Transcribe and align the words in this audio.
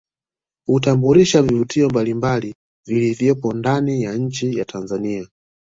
Hutambulisha 0.65 1.41
vivutio 1.41 1.89
mbalimbali 1.89 2.55
vilivyopo 2.87 3.53
ndani 3.53 4.03
ya 4.03 4.15
nchi 4.15 4.57
ya 4.57 4.65
Tanzania 4.65 5.27